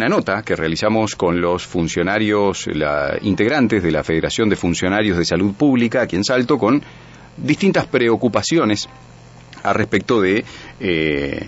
[0.00, 5.26] una nota que realizamos con los funcionarios, la, integrantes de la Federación de Funcionarios de
[5.26, 6.82] Salud Pública aquí en Salto, con
[7.36, 8.88] distintas preocupaciones
[9.62, 10.42] a respecto de
[10.80, 11.46] eh,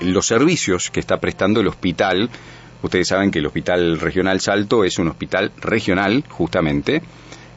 [0.00, 2.28] los servicios que está prestando el hospital.
[2.82, 7.00] Ustedes saben que el Hospital Regional Salto es un hospital regional, justamente,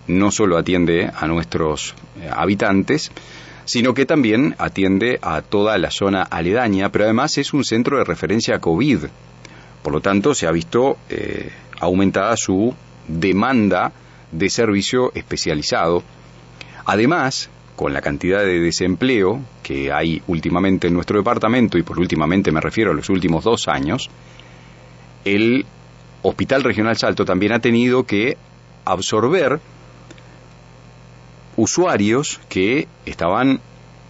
[0.08, 3.12] no solo atiende a nuestros eh, habitantes,
[3.66, 8.06] sino que también atiende a toda la zona aledaña, pero además es un centro de
[8.06, 9.08] referencia COVID.
[9.88, 11.50] Por lo tanto, se ha visto eh,
[11.80, 12.76] aumentada su
[13.08, 13.94] demanda
[14.34, 16.04] de servicio especializado.
[16.84, 22.52] Además, con la cantidad de desempleo que hay últimamente en nuestro departamento, y por últimamente
[22.52, 24.10] me refiero a los últimos dos años,
[25.24, 25.66] el
[26.22, 28.36] Hospital Regional Salto también ha tenido que
[28.84, 29.62] absorber
[31.56, 33.62] usuarios que estaban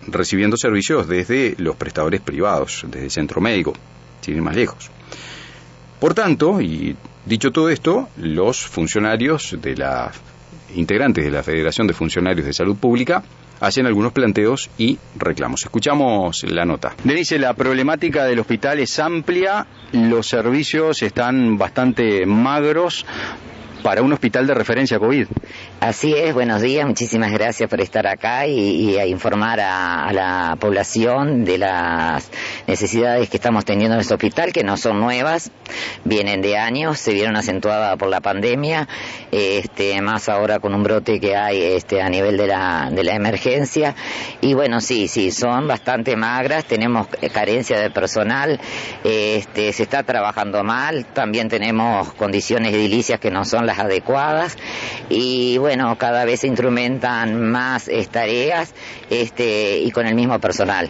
[0.08, 3.74] recibiendo servicios desde los prestadores privados, desde el centro médico,
[4.22, 4.90] sin ir más lejos.
[6.00, 10.12] Por tanto, y dicho todo esto, los funcionarios de la
[10.76, 13.24] integrantes de la Federación de Funcionarios de Salud Pública
[13.60, 15.64] hacen algunos planteos y reclamos.
[15.64, 16.94] Escuchamos la nota.
[17.04, 23.06] Denise, la problemática del hospital es amplia, los servicios están bastante magros
[23.84, 25.28] para un hospital de referencia COVID.
[25.80, 31.46] Así es, buenos días, muchísimas gracias por estar acá y, a informar a, la población
[31.46, 32.32] de las
[32.66, 35.52] necesidades que estamos teniendo en este hospital, que no son nuevas,
[36.04, 38.88] vienen de años, se vieron acentuadas por la pandemia,
[39.32, 43.14] este, más ahora con un brote que hay este, a nivel de la, de la
[43.14, 43.96] emergencia.
[44.42, 48.60] Y bueno, sí, sí, son bastante magras, tenemos carencia de personal,
[49.04, 54.58] este, se está trabajando mal, también tenemos condiciones edilicias que no son las adecuadas
[55.10, 58.74] y bueno, cada vez se instrumentan más tareas
[59.10, 60.90] este, y con el mismo personal.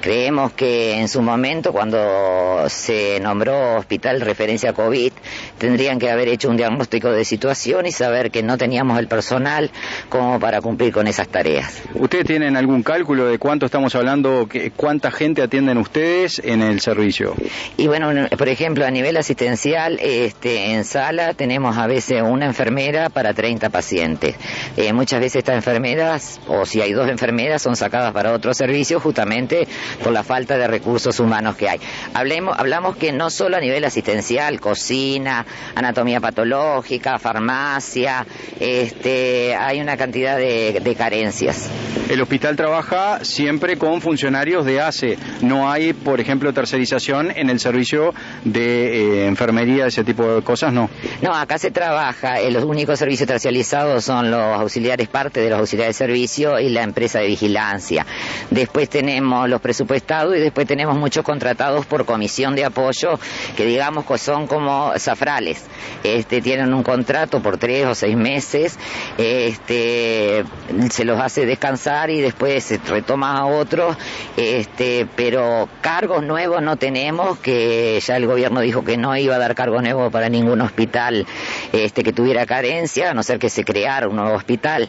[0.00, 5.12] Creemos que en su momento, cuando se nombró Hospital Referencia COVID,
[5.58, 9.70] tendrían que haber hecho un diagnóstico de situación y saber que no teníamos el personal
[10.08, 11.82] como para cumplir con esas tareas.
[11.94, 17.34] ¿Ustedes tienen algún cálculo de cuánto estamos hablando, cuánta gente atienden ustedes en el servicio?
[17.76, 23.08] Y bueno, por ejemplo, a nivel asistencial, este, en sala tenemos a veces una enfermera
[23.08, 24.36] para 30 pacientes.
[24.76, 29.00] Eh, muchas veces estas enfermeras, o si hay dos enfermeras, son sacadas para otro servicio
[29.00, 29.66] justamente
[30.02, 31.80] por la falta de recursos humanos que hay.
[32.14, 35.44] Hablemos, hablamos que no solo a nivel asistencial, cocina,
[35.74, 38.26] anatomía patológica, farmacia,
[38.60, 41.68] este, hay una cantidad de, carencias.
[42.08, 45.18] El hospital trabaja siempre con funcionarios de ACE.
[45.42, 50.72] No hay, por ejemplo, tercerización en el servicio de eh, enfermería, ese tipo de cosas,
[50.72, 50.88] ¿no?
[51.20, 52.40] No, acá se trabaja.
[52.40, 56.70] Eh, los únicos servicios tercializados son los auxiliares, parte de los auxiliares de servicio y
[56.70, 58.06] la empresa de vigilancia.
[58.50, 63.18] Después tenemos los presupuestados y después tenemos muchos contratados por comisión de apoyo
[63.56, 65.64] que digamos que son como zafrales.
[66.02, 68.76] Este, tienen un contrato por tres o seis meses,
[69.18, 70.44] este,
[70.90, 73.96] se los hace descansar y después se retoma a otros,
[74.36, 79.38] este, pero cargos nuevos no tenemos, que ya el gobierno dijo que no iba a
[79.38, 81.24] dar cargos nuevos para ningún hospital
[81.72, 84.88] este, que tuviera carencia, a no ser que se creara un nuevo hospital.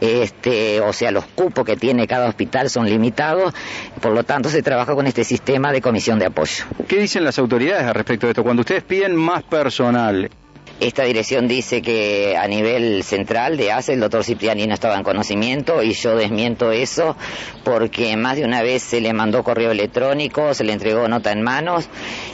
[0.00, 3.52] Este, o sea, los cupos que tiene cada hospital son limitados,
[4.00, 6.64] por lo tanto se trabaja con este sistema de comisión de apoyo.
[6.86, 8.44] ¿Qué dicen las autoridades al respecto de esto?
[8.44, 10.30] Cuando ustedes piden más personal,
[10.80, 15.02] esta dirección dice que a nivel central de ACE el doctor Cipriani no estaba en
[15.02, 17.16] conocimiento y yo desmiento eso
[17.64, 21.42] porque más de una vez se le mandó correo electrónico, se le entregó nota en
[21.42, 21.88] manos.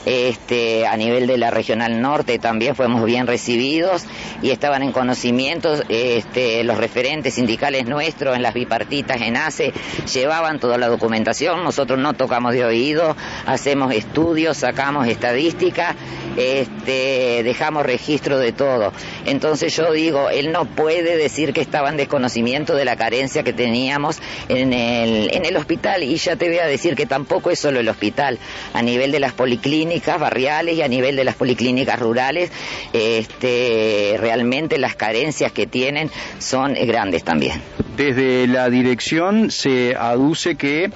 [0.05, 4.05] Este, a nivel de la regional norte también fuimos bien recibidos
[4.41, 9.73] y estaban en conocimiento este, los referentes sindicales nuestros en las bipartitas en ACE
[10.13, 13.15] llevaban toda la documentación, nosotros no tocamos de oído,
[13.45, 15.95] hacemos estudios, sacamos estadística,
[16.37, 18.93] este, dejamos registro de todo.
[19.25, 23.53] Entonces yo digo, él no puede decir que estaba en desconocimiento de la carencia que
[23.53, 27.59] teníamos en el, en el hospital y ya te voy a decir que tampoco es
[27.59, 28.37] solo el hospital,
[28.73, 32.51] a nivel de las policlínicas barriales y a nivel de las policlínicas rurales,
[32.93, 37.61] este, realmente las carencias que tienen son grandes también.
[37.95, 40.91] Desde la dirección se aduce que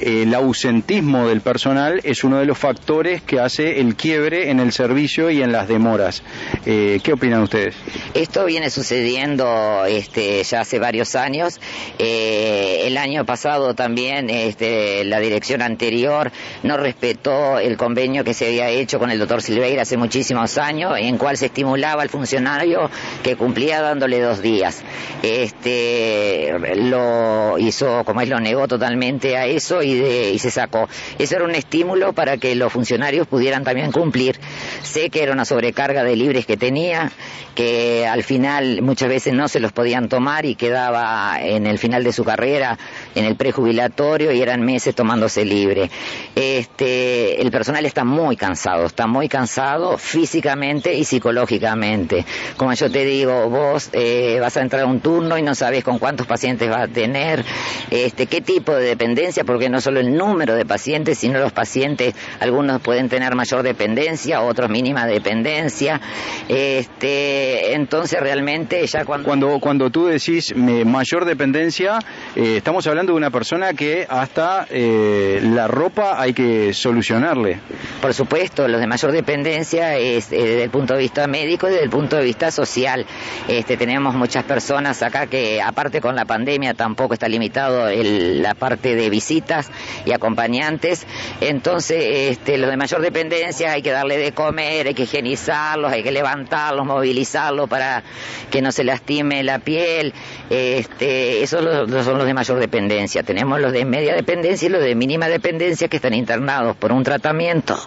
[0.00, 4.70] el ausentismo del personal es uno de los factores que hace el quiebre en el
[4.70, 4.83] servicio
[5.30, 6.22] y en las demoras.
[6.66, 7.74] Eh, ¿Qué opinan ustedes?
[8.14, 11.60] Esto viene sucediendo este, ya hace varios años.
[11.98, 16.30] Eh, el año pasado también este, la dirección anterior
[16.62, 20.92] no respetó el convenio que se había hecho con el doctor Silveira hace muchísimos años,
[20.98, 22.90] en cual se estimulaba al funcionario
[23.22, 24.82] que cumplía dándole dos días.
[25.22, 30.88] Este, lo hizo, como es, lo negó totalmente a eso y, se sacó.
[31.18, 34.38] Eso era un estímulo para que los funcionarios pudieran también cumplir.
[34.84, 37.10] Sé que era una sobrecarga de libres que tenía,
[37.54, 42.04] que al final muchas veces no se los podían tomar y quedaba en el final
[42.04, 42.78] de su carrera,
[43.14, 45.90] en el prejubilatorio y eran meses tomándose libre.
[46.34, 52.26] Este, el personal está muy cansado, está muy cansado físicamente y psicológicamente.
[52.56, 55.82] Como yo te digo, vos eh, vas a entrar a un turno y no sabes
[55.82, 57.44] con cuántos pacientes vas a tener,
[57.90, 62.14] este, qué tipo de dependencia, porque no solo el número de pacientes, sino los pacientes,
[62.40, 66.00] algunos pueden tener mayor dependencia, otros mínima dependencia.
[66.48, 69.28] Este, entonces realmente ya cuando...
[69.28, 72.00] Cuando, cuando tú decís mayor dependencia,
[72.34, 77.60] eh, estamos hablando de una persona que hasta eh, la ropa hay que solucionarle.
[78.02, 81.70] Por supuesto, los de mayor dependencia es eh, desde el punto de vista médico y
[81.70, 83.06] desde el punto de vista social.
[83.46, 88.96] Este, tenemos muchas personas acá que aparte con la pandemia tampoco está limitado la parte
[88.96, 89.70] de visitas
[90.04, 91.06] y acompañantes.
[91.40, 96.02] Entonces, este, los de mayor dependencia hay que darle de comer, hay que higienizarlos, hay
[96.02, 98.02] que levantarlos, movilizarlos para
[98.50, 100.12] que no se lastime la piel.
[100.50, 101.62] Este, esos
[102.04, 103.22] son los de mayor dependencia.
[103.22, 107.02] Tenemos los de media dependencia y los de mínima dependencia que están internados por un
[107.02, 107.78] tratamiento,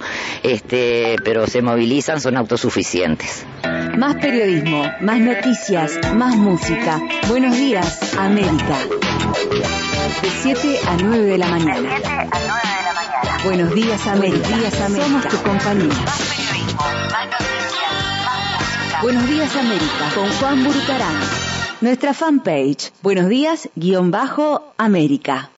[0.43, 3.45] este, pero se movilizan, son autosuficientes.
[3.97, 7.01] Más periodismo, más noticias, más música.
[7.27, 8.77] Buenos días, América.
[10.21, 11.89] De 7 a 9 de la mañana.
[13.43, 14.49] Buenos días, América.
[14.49, 15.07] Buenos días, América.
[15.07, 16.26] Somos tu compañía.
[19.01, 20.11] Buenos días, América.
[20.15, 21.15] Con Juan Burucarán.
[21.81, 22.91] Nuestra fanpage.
[23.03, 25.51] Buenos días, guion bajo, América.